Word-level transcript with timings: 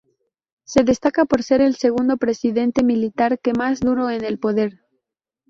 Se 0.63 0.83
destaca 0.83 1.25
por 1.25 1.43
ser 1.43 1.61
el 1.61 1.75
segundo 1.75 2.17
presidente 2.17 2.83
militar 2.83 3.37
que 3.39 3.53
más 3.53 3.81
duró 3.81 4.09
en 4.09 4.23
el 4.25 4.39
poder. 4.39 4.79